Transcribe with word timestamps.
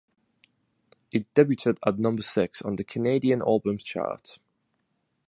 It 1.11 1.31
debuted 1.35 1.77
at 1.85 1.99
number 1.99 2.23
six 2.23 2.63
on 2.63 2.75
the 2.75 2.83
Canadian 2.83 3.43
Albums 3.43 3.83
Chart. 3.83 4.39